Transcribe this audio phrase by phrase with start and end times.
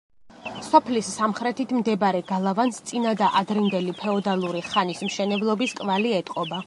[0.67, 6.59] სოფლის სამხრეთით მდებარე გალავანს წინა და ადრინდელი ფეოდალური ხანის მშენებლობის კვალი ეტყობა.